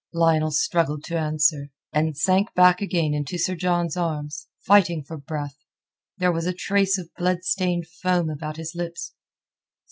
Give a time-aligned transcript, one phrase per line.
[0.13, 5.59] Lionel struggled to answer, and sank back again into Sir John's arms, fighting for breath;
[6.17, 9.13] there was a trace of blood stained foam about his lips.